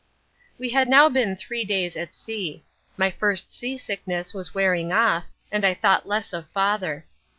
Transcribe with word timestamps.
We 0.57 0.69
had 0.69 0.87
now 0.87 1.09
been 1.09 1.35
three 1.35 1.63
days 1.63 1.95
at 1.95 2.15
sea. 2.15 2.65
My 2.97 3.11
first 3.11 3.51
sea 3.51 3.77
sickness 3.77 4.33
was 4.33 4.55
wearing 4.55 4.91
off, 4.91 5.25
and 5.51 5.63
I 5.63 5.75
thought 5.75 6.07
less 6.07 6.33
of 6.33 6.49
father. 6.49 7.05